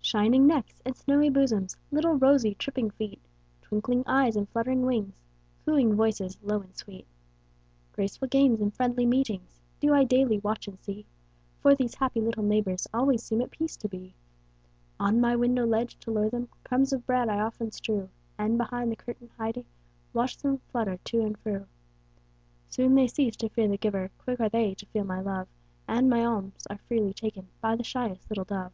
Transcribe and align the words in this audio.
Shining 0.00 0.46
necks 0.46 0.80
and 0.84 0.96
snowy 0.96 1.30
bosoms, 1.30 1.76
Little 1.90 2.14
rosy, 2.14 2.54
tripping 2.54 2.90
feet, 2.92 3.20
Twinkling 3.60 4.04
eyes 4.06 4.36
and 4.36 4.48
fluttering 4.48 4.86
wings, 4.86 5.20
Cooing 5.64 5.96
voices, 5.96 6.38
low 6.44 6.60
and 6.60 6.76
sweet, 6.76 7.08
Graceful 7.90 8.28
games 8.28 8.60
and 8.60 8.72
friendly 8.72 9.04
meetings, 9.04 9.58
Do 9.80 9.92
I 9.92 10.04
daily 10.04 10.38
watch 10.38 10.68
and 10.68 10.78
see. 10.78 11.06
For 11.58 11.74
these 11.74 11.96
happy 11.96 12.20
little 12.20 12.44
neighbors 12.44 12.86
Always 12.94 13.24
seem 13.24 13.40
at 13.40 13.50
peace 13.50 13.76
to 13.78 13.88
be. 13.88 14.14
On 15.00 15.20
my 15.20 15.34
window 15.34 15.66
ledge, 15.66 15.98
to 16.02 16.12
lure 16.12 16.30
them, 16.30 16.50
Crumbs 16.62 16.92
of 16.92 17.04
bread 17.04 17.28
I 17.28 17.40
often 17.40 17.72
strew, 17.72 18.10
And, 18.38 18.56
behind 18.56 18.92
the 18.92 18.96
curtain 18.96 19.30
hiding, 19.36 19.64
Watch 20.12 20.38
them 20.38 20.58
flutter 20.70 20.98
to 20.98 21.22
and 21.22 21.36
fro. 21.36 21.66
Soon 22.70 22.94
they 22.94 23.08
cease 23.08 23.34
to 23.38 23.48
fear 23.48 23.66
the 23.66 23.76
giver, 23.76 24.12
Quick 24.18 24.38
are 24.38 24.48
they 24.48 24.74
to 24.76 24.86
feel 24.86 25.02
my 25.02 25.20
love, 25.20 25.48
And 25.88 26.08
my 26.08 26.24
alms 26.24 26.64
are 26.70 26.78
freely 26.78 27.12
taken 27.12 27.48
By 27.60 27.74
the 27.74 27.82
shyest 27.82 28.30
little 28.30 28.44
dove. 28.44 28.70